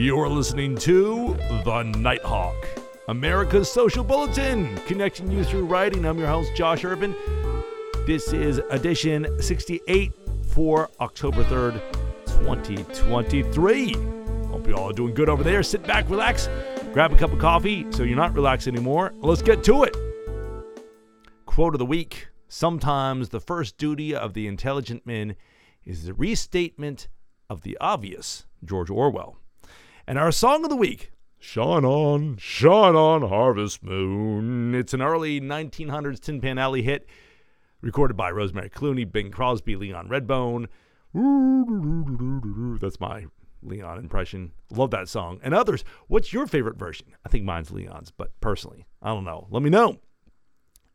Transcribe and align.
You're 0.00 0.28
listening 0.28 0.76
to 0.76 1.36
The 1.64 1.82
Nighthawk, 1.82 2.54
America's 3.08 3.68
social 3.68 4.04
bulletin, 4.04 4.76
connecting 4.86 5.28
you 5.28 5.42
through 5.42 5.64
writing. 5.64 6.04
I'm 6.04 6.16
your 6.16 6.28
host, 6.28 6.54
Josh 6.54 6.84
Urban. 6.84 7.16
This 8.06 8.32
is 8.32 8.58
edition 8.70 9.42
68 9.42 10.12
for 10.50 10.88
October 11.00 11.42
3rd, 11.42 11.82
2023. 12.26 13.92
Hope 14.46 14.68
you 14.68 14.76
all 14.76 14.90
are 14.90 14.92
doing 14.92 15.14
good 15.14 15.28
over 15.28 15.42
there. 15.42 15.64
Sit 15.64 15.84
back, 15.84 16.08
relax, 16.08 16.48
grab 16.92 17.12
a 17.12 17.16
cup 17.16 17.32
of 17.32 17.40
coffee 17.40 17.84
so 17.90 18.04
you're 18.04 18.16
not 18.16 18.32
relaxed 18.34 18.68
anymore. 18.68 19.12
Let's 19.16 19.42
get 19.42 19.64
to 19.64 19.82
it. 19.82 19.96
Quote 21.44 21.74
of 21.74 21.80
the 21.80 21.84
week 21.84 22.28
Sometimes 22.46 23.30
the 23.30 23.40
first 23.40 23.76
duty 23.78 24.14
of 24.14 24.34
the 24.34 24.46
intelligent 24.46 25.04
men 25.04 25.34
is 25.84 26.04
the 26.04 26.14
restatement 26.14 27.08
of 27.50 27.62
the 27.62 27.76
obvious. 27.80 28.46
George 28.64 28.90
Orwell. 28.90 29.38
And 30.08 30.18
our 30.18 30.32
song 30.32 30.64
of 30.64 30.70
the 30.70 30.76
week 30.76 31.12
Shine 31.38 31.84
on, 31.84 32.38
shine 32.38 32.96
on, 32.96 33.28
Harvest 33.28 33.82
Moon. 33.82 34.74
It's 34.74 34.94
an 34.94 35.02
early 35.02 35.38
1900s 35.38 36.18
Tin 36.18 36.40
Pan 36.40 36.56
Alley 36.56 36.80
hit 36.80 37.06
recorded 37.82 38.16
by 38.16 38.30
Rosemary 38.30 38.70
Clooney, 38.70 39.04
Bing 39.04 39.30
Crosby, 39.30 39.76
Leon 39.76 40.08
Redbone. 40.08 40.68
That's 42.80 42.98
my 42.98 43.26
Leon 43.62 43.98
impression. 43.98 44.52
Love 44.70 44.92
that 44.92 45.10
song. 45.10 45.40
And 45.42 45.52
others, 45.52 45.84
what's 46.06 46.32
your 46.32 46.46
favorite 46.46 46.78
version? 46.78 47.08
I 47.26 47.28
think 47.28 47.44
mine's 47.44 47.70
Leon's, 47.70 48.10
but 48.10 48.30
personally, 48.40 48.86
I 49.02 49.08
don't 49.08 49.24
know. 49.24 49.46
Let 49.50 49.62
me 49.62 49.68
know. 49.68 49.98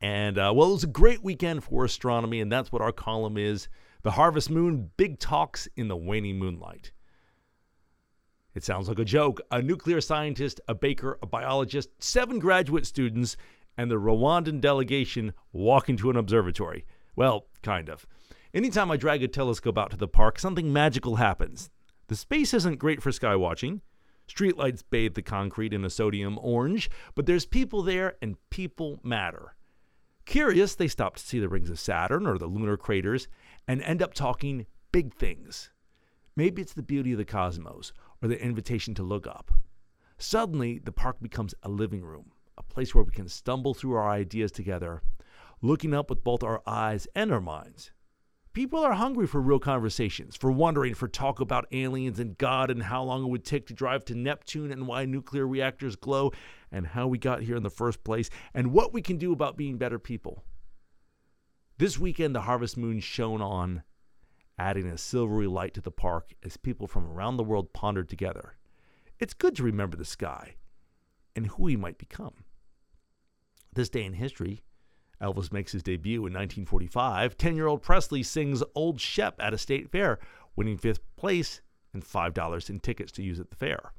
And 0.01 0.39
uh, 0.39 0.51
well, 0.55 0.71
it 0.71 0.73
was 0.73 0.85
a 0.85 0.87
great 0.87 1.23
weekend 1.23 1.63
for 1.63 1.85
astronomy, 1.85 2.41
and 2.41 2.51
that's 2.51 2.71
what 2.71 2.81
our 2.81 2.91
column 2.91 3.37
is 3.37 3.67
The 4.01 4.09
Harvest 4.09 4.49
Moon 4.49 4.89
Big 4.97 5.19
Talks 5.19 5.67
in 5.75 5.87
the 5.87 5.95
Waning 5.95 6.39
Moonlight. 6.39 6.91
It 8.55 8.63
sounds 8.63 8.87
like 8.87 8.99
a 8.99 9.05
joke. 9.05 9.41
A 9.51 9.61
nuclear 9.61 9.99
scientist, 9.99 10.61
a 10.67 10.75
baker, 10.75 11.17
a 11.21 11.25
biologist, 11.25 11.89
seven 11.99 12.39
graduate 12.39 12.85
students, 12.85 13.35
and 13.77 13.89
the 13.89 13.95
Rwandan 13.95 14.61
delegation 14.61 15.33
walk 15.51 15.89
into 15.89 16.09
an 16.09 16.15
observatory. 16.15 16.85
Well, 17.15 17.47
kind 17.61 17.89
of. 17.89 18.05
Anytime 18.53 18.91
I 18.91 18.97
drag 18.97 19.23
a 19.23 19.27
telescope 19.27 19.77
out 19.77 19.91
to 19.91 19.97
the 19.97 20.07
park, 20.07 20.37
something 20.37 20.71
magical 20.71 21.15
happens. 21.15 21.71
The 22.07 22.15
space 22.15 22.53
isn't 22.53 22.77
great 22.77 23.01
for 23.01 23.11
sky 23.11 23.35
watching. 23.35 23.81
Streetlights 24.27 24.83
bathe 24.89 25.15
the 25.15 25.21
concrete 25.21 25.73
in 25.73 25.83
a 25.83 25.89
sodium 25.89 26.37
orange, 26.41 26.89
but 27.15 27.25
there's 27.25 27.45
people 27.45 27.81
there 27.81 28.15
and 28.21 28.37
people 28.51 28.99
matter. 29.03 29.55
Curious, 30.25 30.75
they 30.75 30.87
stop 30.87 31.15
to 31.15 31.23
see 31.23 31.39
the 31.39 31.49
rings 31.49 31.69
of 31.69 31.79
Saturn 31.79 32.27
or 32.27 32.37
the 32.37 32.47
lunar 32.47 32.77
craters 32.77 33.27
and 33.67 33.81
end 33.81 34.01
up 34.01 34.13
talking 34.13 34.65
big 34.91 35.13
things. 35.13 35.71
Maybe 36.35 36.61
it's 36.61 36.73
the 36.73 36.81
beauty 36.81 37.11
of 37.11 37.17
the 37.17 37.25
cosmos 37.25 37.91
or 38.23 38.29
the 38.29 38.41
invitation 38.41 38.95
to 38.95 39.03
look 39.03 39.27
up. 39.27 39.51
Suddenly, 40.17 40.79
the 40.79 40.93
park 40.93 41.17
becomes 41.21 41.53
a 41.61 41.69
living 41.69 42.03
room, 42.03 42.31
a 42.57 42.63
place 42.63 42.95
where 42.95 43.03
we 43.03 43.11
can 43.11 43.27
stumble 43.27 43.73
through 43.73 43.95
our 43.95 44.09
ideas 44.09 44.51
together, 44.51 45.01
looking 45.61 45.93
up 45.93 46.09
with 46.09 46.23
both 46.23 46.41
our 46.41 46.61
eyes 46.65 47.05
and 47.13 47.31
our 47.33 47.41
minds. 47.41 47.91
People 48.53 48.79
are 48.79 48.93
hungry 48.93 49.27
for 49.27 49.41
real 49.41 49.59
conversations, 49.59 50.35
for 50.35 50.51
wondering, 50.51 50.93
for 50.93 51.07
talk 51.07 51.39
about 51.39 51.65
aliens 51.71 52.19
and 52.19 52.37
God 52.37 52.69
and 52.69 52.83
how 52.83 53.03
long 53.03 53.23
it 53.23 53.29
would 53.29 53.43
take 53.43 53.65
to 53.67 53.73
drive 53.73 54.05
to 54.05 54.15
Neptune 54.15 54.71
and 54.71 54.87
why 54.87 55.05
nuclear 55.05 55.47
reactors 55.47 55.95
glow 55.95 56.31
and 56.71 56.87
how 56.87 57.07
we 57.07 57.17
got 57.17 57.41
here 57.41 57.55
in 57.55 57.63
the 57.63 57.69
first 57.69 58.03
place 58.03 58.29
and 58.53 58.71
what 58.71 58.93
we 58.93 59.01
can 59.01 59.17
do 59.17 59.33
about 59.33 59.57
being 59.57 59.77
better 59.77 59.99
people. 59.99 60.43
This 61.79 61.97
weekend, 61.97 62.35
the 62.35 62.41
harvest 62.41 62.77
moon 62.77 62.99
shone 62.99 63.41
on, 63.41 63.81
adding 64.63 64.87
a 64.87 64.97
silvery 64.97 65.45
light 65.45 65.73
to 65.73 65.81
the 65.81 65.91
park 65.91 66.33
as 66.41 66.55
people 66.55 66.87
from 66.87 67.05
around 67.05 67.35
the 67.35 67.43
world 67.43 67.73
pondered 67.73 68.07
together. 68.07 68.55
It's 69.19 69.33
good 69.33 69.57
to 69.57 69.63
remember 69.63 69.97
the 69.97 70.05
sky 70.05 70.55
and 71.35 71.47
who 71.47 71.67
he 71.67 71.75
might 71.75 71.97
become. 71.97 72.45
This 73.73 73.89
day 73.89 74.05
in 74.05 74.13
history, 74.13 74.63
Elvis 75.21 75.51
makes 75.51 75.73
his 75.73 75.83
debut 75.83 76.19
in 76.19 76.33
1945. 76.33 77.35
10 77.35 77.55
year 77.57 77.67
old 77.67 77.81
Presley 77.81 78.23
sings 78.23 78.63
Old 78.73 79.01
Shep 79.01 79.35
at 79.37 79.53
a 79.53 79.57
state 79.57 79.91
fair, 79.91 80.17
winning 80.55 80.77
fifth 80.77 81.01
place 81.17 81.61
and 81.93 82.01
$5 82.01 82.69
in 82.69 82.79
tickets 82.79 83.11
to 83.11 83.21
use 83.21 83.41
at 83.41 83.49
the 83.49 83.57
fair. 83.57 83.91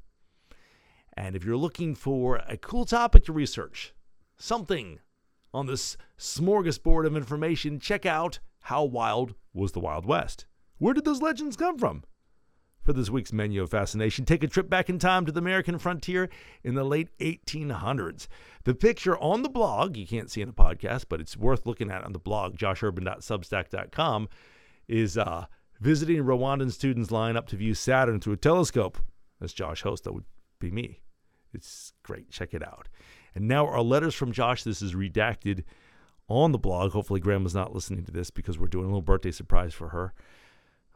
And 1.15 1.35
if 1.35 1.45
you're 1.45 1.57
looking 1.57 1.93
for 1.93 2.37
a 2.47 2.57
cool 2.57 2.85
topic 2.85 3.25
to 3.25 3.33
research, 3.33 3.93
something 4.35 4.99
on 5.53 5.67
this 5.67 5.95
smorgasbord 6.17 7.05
of 7.05 7.15
information, 7.15 7.79
check 7.79 8.07
out 8.07 8.39
How 8.61 8.83
Wild 8.83 9.35
Was 9.53 9.73
the 9.73 9.79
Wild 9.79 10.07
West? 10.07 10.47
Where 10.77 10.93
did 10.93 11.05
those 11.05 11.21
legends 11.21 11.55
come 11.55 11.77
from? 11.77 12.03
For 12.83 12.93
this 12.93 13.09
week's 13.09 13.33
menu 13.33 13.63
of 13.63 13.71
fascination, 13.71 14.25
take 14.25 14.43
a 14.43 14.47
trip 14.47 14.69
back 14.69 14.89
in 14.89 14.99
time 14.99 15.25
to 15.25 15.31
the 15.31 15.39
American 15.39 15.79
frontier 15.79 16.29
in 16.63 16.75
the 16.75 16.83
late 16.83 17.09
1800s. 17.17 18.27
The 18.63 18.75
picture 18.75 19.17
on 19.17 19.41
the 19.41 19.49
blog, 19.49 19.97
you 19.97 20.05
can't 20.05 20.29
see 20.29 20.41
in 20.41 20.47
the 20.47 20.53
podcast, 20.53 21.05
but 21.09 21.19
it's 21.19 21.35
worth 21.35 21.65
looking 21.65 21.89
at 21.89 22.03
on 22.03 22.13
the 22.13 22.19
blog, 22.19 22.57
joshurban.substack.com, 22.57 24.29
is 24.87 25.17
uh, 25.17 25.45
visiting 25.79 26.23
Rwandan 26.23 26.71
students 26.71 27.09
line 27.09 27.35
up 27.35 27.47
to 27.47 27.55
view 27.55 27.73
Saturn 27.73 28.19
through 28.19 28.33
a 28.33 28.37
telescope. 28.37 28.99
That's 29.39 29.53
Josh 29.53 29.81
host, 29.81 30.03
that 30.03 30.13
would 30.13 30.25
be 30.59 30.69
me. 30.69 31.01
It's 31.55 31.93
great. 32.03 32.29
Check 32.29 32.53
it 32.53 32.61
out. 32.61 32.87
And 33.33 33.47
now 33.47 33.65
our 33.65 33.81
letters 33.81 34.13
from 34.13 34.31
Josh. 34.31 34.63
This 34.63 34.81
is 34.81 34.93
redacted 34.93 35.63
on 36.27 36.51
the 36.51 36.57
blog. 36.57 36.91
Hopefully, 36.91 37.19
Grandma's 37.19 37.55
not 37.55 37.73
listening 37.73 38.05
to 38.05 38.11
this 38.11 38.29
because 38.29 38.59
we're 38.59 38.67
doing 38.67 38.85
a 38.85 38.89
little 38.89 39.01
birthday 39.01 39.31
surprise 39.31 39.73
for 39.73 39.89
her. 39.89 40.13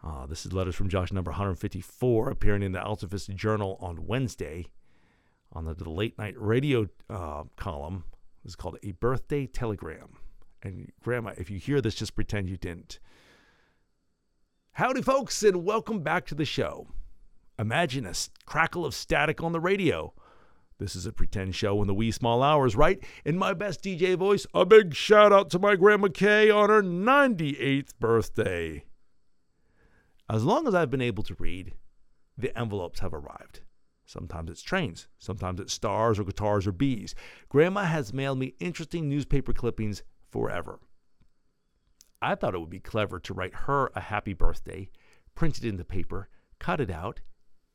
Uh, 0.04 0.26
this 0.26 0.46
is 0.46 0.54
letters 0.54 0.76
from 0.76 0.88
Josh 0.88 1.12
number 1.12 1.32
154, 1.32 2.30
appearing 2.30 2.64
in 2.64 2.72
the 2.72 2.80
Altavista 2.80 3.36
Journal 3.36 3.78
on 3.82 4.08
Wednesday 4.08 4.68
on 5.52 5.66
the, 5.66 5.74
the 5.74 5.90
late 5.90 6.18
night 6.18 6.36
radio 6.38 6.88
uh, 7.10 7.44
column. 7.58 8.06
This 8.44 8.52
is 8.52 8.56
called 8.56 8.78
A 8.82 8.92
Birthday 8.94 9.46
Telegram. 9.46 10.16
And 10.64 10.92
Grandma, 11.02 11.34
if 11.38 11.50
you 11.50 11.60
hear 11.60 11.82
this, 11.82 11.96
just 11.96 12.16
pretend 12.16 12.50
you 12.50 12.58
didn't. 12.58 13.00
Howdy, 14.74 15.02
folks, 15.02 15.44
and 15.44 15.66
welcome 15.66 16.02
back 16.02 16.26
to 16.28 16.36
the 16.36 16.46
show. 16.46 16.88
Imagine 17.58 18.06
a 18.06 18.14
crackle 18.46 18.86
of 18.86 18.94
static 18.94 19.44
on 19.44 19.52
the 19.52 19.60
radio. 19.60 20.14
This 20.78 20.96
is 20.96 21.06
a 21.06 21.12
pretend 21.12 21.56
show 21.56 21.82
in 21.82 21.88
the 21.88 21.94
wee 21.94 22.12
small 22.12 22.42
hours, 22.42 22.78
right? 22.78 23.04
In 23.26 23.38
my 23.38 23.54
best 23.54 23.84
DJ 23.84 24.16
voice, 24.16 24.48
a 24.54 24.66
big 24.66 24.94
shout 24.94 25.34
out 25.34 25.50
to 25.50 25.60
my 25.60 25.76
Grandma 25.76 26.08
Kay 26.08 26.50
on 26.50 26.70
her 26.70 26.82
98th 26.82 27.92
birthday. 28.00 28.86
As 30.30 30.44
long 30.46 30.68
as 30.68 30.76
I've 30.76 30.92
been 30.92 31.02
able 31.02 31.24
to 31.24 31.36
read, 31.40 31.74
the 32.38 32.56
envelopes 32.58 33.00
have 33.00 33.14
arrived. 33.14 33.62
Sometimes 34.06 34.52
it's 34.52 34.62
trains, 34.62 35.08
sometimes 35.18 35.60
it's 35.60 35.74
stars 35.74 36.20
or 36.20 36.24
guitars 36.24 36.68
or 36.68 36.72
bees. 36.72 37.16
Grandma 37.50 37.84
has 37.84 38.14
mailed 38.14 38.38
me 38.38 38.54
interesting 38.60 39.10
newspaper 39.10 39.54
clippings 39.54 40.04
forever. 40.30 40.80
I 42.22 42.36
thought 42.36 42.54
it 42.54 42.60
would 42.60 42.70
be 42.70 42.80
clever 42.80 43.20
to 43.20 43.34
write 43.34 43.54
her 43.54 43.92
a 43.96 44.02
happy 44.02 44.34
birthday, 44.34 44.90
print 45.34 45.58
it 45.58 45.66
in 45.66 45.78
the 45.78 45.86
paper, 45.86 46.28
cut 46.60 46.80
it 46.80 46.92
out, 46.92 47.22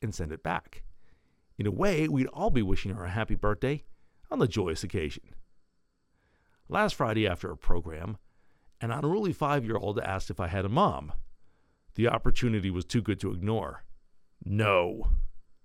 and 0.01 0.15
send 0.15 0.31
it 0.31 0.43
back. 0.43 0.83
In 1.57 1.67
a 1.67 1.71
way, 1.71 2.07
we'd 2.07 2.27
all 2.27 2.51
be 2.51 2.61
wishing 2.61 2.93
her 2.93 3.05
a 3.05 3.09
happy 3.09 3.35
birthday 3.35 3.83
on 4.31 4.39
the 4.39 4.47
joyous 4.47 4.83
occasion. 4.83 5.23
Last 6.69 6.95
Friday 6.95 7.27
after 7.27 7.51
a 7.51 7.57
program, 7.57 8.17
an 8.79 8.91
unruly 8.91 9.33
five 9.33 9.65
year 9.65 9.77
old 9.77 9.99
asked 9.99 10.29
if 10.29 10.39
I 10.39 10.47
had 10.47 10.65
a 10.65 10.69
mom. 10.69 11.11
The 11.95 12.07
opportunity 12.07 12.69
was 12.69 12.85
too 12.85 13.01
good 13.01 13.19
to 13.21 13.31
ignore. 13.31 13.83
No. 14.43 15.09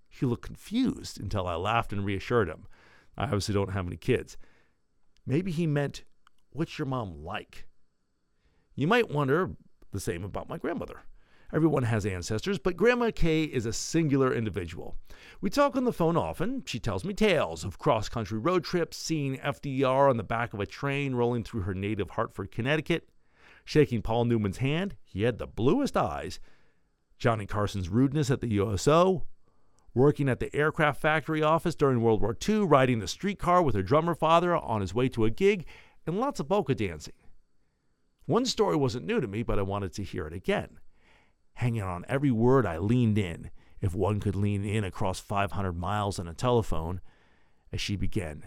He 0.09 0.27
looked 0.27 0.47
confused 0.47 1.21
until 1.21 1.47
I 1.47 1.55
laughed 1.55 1.93
and 1.93 2.05
reassured 2.05 2.49
him. 2.49 2.67
I 3.17 3.25
obviously 3.25 3.55
don't 3.55 3.73
have 3.73 3.87
any 3.87 3.97
kids. 3.97 4.37
Maybe 5.27 5.51
he 5.53 5.67
meant, 5.67 6.05
What's 6.53 6.79
your 6.79 6.87
mom 6.87 7.25
like? 7.25 7.67
You 8.75 8.87
might 8.87 9.11
wonder 9.11 9.51
the 9.93 10.01
same 10.01 10.25
about 10.25 10.49
my 10.49 10.59
grandmother. 10.59 11.03
Everyone 11.53 11.83
has 11.83 12.07
ancestors, 12.07 12.59
but 12.59 12.77
Grandma 12.77 13.11
Kay 13.13 13.43
is 13.43 13.67
a 13.67 13.73
singular 13.73 14.33
individual. 14.33 14.97
We 15.41 15.51
talk 15.51 15.77
on 15.77 15.85
the 15.85 15.93
phone 15.93 16.17
often. 16.17 16.63
She 16.65 16.79
tells 16.79 17.05
me 17.05 17.13
tales 17.13 17.65
of 17.65 17.79
cross 17.79 18.09
country 18.09 18.39
road 18.39 18.63
trips, 18.63 18.97
seeing 18.97 19.37
FDR 19.39 20.09
on 20.09 20.17
the 20.17 20.23
back 20.23 20.55
of 20.55 20.61
a 20.61 20.67
train 20.67 21.15
rolling 21.15 21.43
through 21.43 21.63
her 21.63 21.75
native 21.75 22.11
Hartford, 22.11 22.53
Connecticut, 22.53 23.09
shaking 23.65 24.03
Paul 24.03 24.25
Newman's 24.25 24.59
hand. 24.59 24.97
He 25.05 25.23
had 25.23 25.39
the 25.39 25.47
bluest 25.47 25.97
eyes. 25.97 26.41
Johnny 27.19 27.47
Carson's 27.47 27.89
rudeness 27.89 28.31
at 28.31 28.41
the 28.41 28.49
USO, 28.53 29.27
working 29.95 30.29
at 30.29 30.41
the 30.41 30.55
aircraft 30.55 31.01
factory 31.01 31.43
office 31.43 31.75
during 31.75 32.01
World 32.01 32.23
War 32.23 32.37
II, 32.49 32.61
riding 32.61 32.99
the 32.99 33.09
streetcar 33.09 33.63
with 33.63 33.75
her 33.75 33.83
drummer 33.83 34.15
father 34.15 34.57
on 34.57 34.81
his 34.81 34.95
way 34.95 35.09
to 35.11 35.25
a 35.25 35.31
gig, 35.31 35.67
and 36.07 36.19
lots 36.19 36.41
of 36.41 36.49
polka 36.49 36.75
dancing. 36.75 37.15
One 38.27 38.47
story 38.47 38.77
wasn't 38.77 39.07
new 39.07 39.21
to 39.21 39.27
me, 39.27 39.43
but 39.43 39.59
I 39.59 39.63
wanted 39.63 39.93
to 39.95 40.05
hear 40.05 40.27
it 40.27 40.33
again. 40.33 40.79
Hanging 41.55 41.83
on 41.83 42.07
every 42.09 42.31
word, 42.31 42.65
I 42.65 42.79
leaned 42.79 43.19
in, 43.19 43.51
if 43.81 43.95
one 43.95 44.21
could 44.21 44.37
lean 44.37 44.65
in 44.65 44.85
across 44.85 45.21
500 45.21 45.73
miles 45.73 46.19
on 46.19 46.29
a 46.29 46.35
telephone, 46.35 47.01
as 47.73 47.81
she 47.81 47.97
began. 47.97 48.47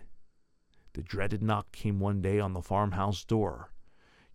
The 0.93 1.03
dreaded 1.03 1.43
knock 1.43 1.71
came 1.71 1.99
one 1.99 2.21
day 2.21 2.39
on 2.39 2.53
the 2.53 2.61
farmhouse 2.61 3.23
door. 3.23 3.72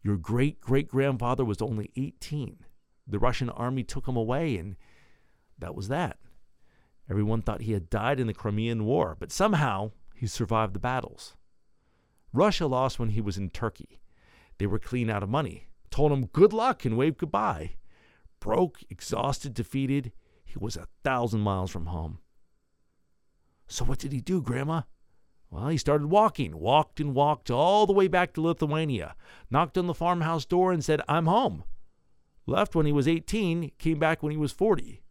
Your 0.03 0.17
great 0.17 0.61
great 0.61 0.89
grandfather 0.89 1.45
was 1.45 1.61
only 1.61 1.91
18. 1.97 2.59
The 3.06 3.19
Russian 3.19 3.50
army 3.50 3.85
took 3.85 4.06
him 4.06 4.17
away, 4.17 4.56
and 4.56 4.77
that 5.59 5.75
was 5.75 5.89
that. 5.89 6.19
Everyone 7.11 7.43
thought 7.43 7.62
he 7.62 7.73
had 7.73 7.91
died 7.91 8.21
in 8.21 8.27
the 8.27 8.35
Crimean 8.35 8.85
War, 8.85 9.17
but 9.19 9.33
somehow 9.33 9.93
he 10.15 10.27
survived 10.27 10.75
the 10.75 10.79
battles. 10.79 11.37
Russia 12.33 12.67
lost 12.67 12.99
when 12.99 13.11
he 13.11 13.21
was 13.21 13.39
in 13.39 13.49
Turkey. 13.49 14.00
They 14.59 14.67
were 14.67 14.79
clean 14.79 15.09
out 15.09 15.23
of 15.23 15.29
money, 15.29 15.69
told 15.91 16.12
him 16.12 16.27
good 16.27 16.53
luck 16.53 16.85
and 16.85 16.97
waved 16.97 17.19
goodbye. 17.19 17.77
Broke, 18.41 18.81
exhausted, 18.91 19.55
defeated, 19.55 20.12
he 20.45 20.59
was 20.59 20.77
a 20.77 20.89
thousand 21.03 21.41
miles 21.41 21.71
from 21.71 21.87
home. 21.87 22.19
So 23.67 23.85
what 23.85 23.99
did 23.99 24.12
he 24.12 24.21
do, 24.21 24.41
Grandma? 24.41 24.83
Well, 25.50 25.69
he 25.69 25.79
started 25.79 26.09
walking, 26.09 26.59
walked 26.59 27.00
and 27.00 27.15
walked 27.15 27.50
all 27.50 27.87
the 27.87 27.93
way 27.93 28.06
back 28.06 28.35
to 28.35 28.43
Lithuania, 28.43 29.15
knocked 29.50 29.79
on 29.79 29.87
the 29.87 29.95
farmhouse 29.95 30.45
door 30.45 30.73
and 30.73 30.85
said, 30.85 31.00
I'm 31.09 31.27
home. 31.27 31.65
Left 32.47 32.75
when 32.75 32.87
he 32.87 32.93
was 32.93 33.09
18, 33.09 33.73
came 33.79 33.99
back 33.99 34.23
when 34.23 34.31
he 34.31 34.37
was 34.37 34.53
40. 34.53 35.03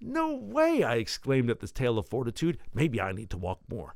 No 0.00 0.34
way, 0.34 0.82
I 0.82 0.96
exclaimed 0.96 1.50
at 1.50 1.60
this 1.60 1.72
tale 1.72 1.98
of 1.98 2.08
fortitude. 2.08 2.58
Maybe 2.74 3.00
I 3.00 3.12
need 3.12 3.30
to 3.30 3.38
walk 3.38 3.60
more. 3.68 3.94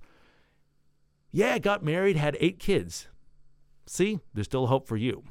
Yeah, 1.31 1.59
got 1.59 1.85
married, 1.85 2.17
had 2.17 2.37
eight 2.41 2.59
kids. 2.59 3.09
See, 3.87 4.21
there's 4.35 4.47
still 4.47 4.67
hope 4.67 4.89
for 4.89 4.97
you. 4.97 5.25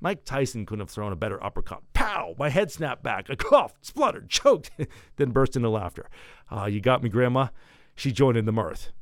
Mike 0.00 0.24
Tyson 0.24 0.66
couldn't 0.66 0.80
have 0.80 0.90
thrown 0.90 1.12
a 1.12 1.16
better 1.16 1.42
uppercut. 1.42 1.82
Pow! 1.94 2.34
My 2.38 2.50
head 2.50 2.70
snapped 2.70 3.02
back. 3.02 3.30
I 3.30 3.36
coughed, 3.36 3.86
spluttered, 3.86 4.28
choked, 4.28 4.70
then 5.16 5.30
burst 5.30 5.56
into 5.56 5.70
laughter. 5.70 6.10
Ah, 6.50 6.66
you 6.66 6.80
got 6.80 7.02
me, 7.02 7.08
Grandma. 7.08 7.48
She 7.96 8.12
joined 8.12 8.36
in 8.36 8.44
the 8.44 8.52
mirth. 8.52 8.92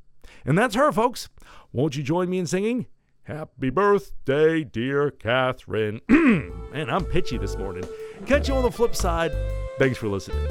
And 0.44 0.56
that's 0.56 0.74
her, 0.74 0.92
folks. 0.92 1.28
Won't 1.72 1.96
you 1.96 2.02
join 2.02 2.28
me 2.28 2.38
in 2.38 2.46
singing? 2.46 2.86
Happy 3.24 3.70
birthday, 3.70 4.64
dear 4.64 5.10
Catherine. 5.10 6.00
Man, 6.08 6.90
I'm 6.90 7.04
pitchy 7.04 7.38
this 7.38 7.56
morning. 7.56 7.84
Catch 8.26 8.48
you 8.48 8.54
on 8.54 8.62
the 8.62 8.70
flip 8.70 8.96
side. 8.96 9.32
Thanks 9.78 9.96
for 9.96 10.08
listening. 10.08 10.44